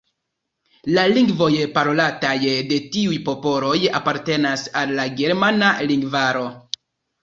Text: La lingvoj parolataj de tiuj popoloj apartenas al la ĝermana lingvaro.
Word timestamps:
La 0.97 1.03
lingvoj 1.11 1.49
parolataj 1.75 2.33
de 2.73 2.81
tiuj 2.97 3.21
popoloj 3.31 3.77
apartenas 4.03 4.69
al 4.85 4.99
la 5.01 5.09
ĝermana 5.23 5.75
lingvaro. 5.91 6.53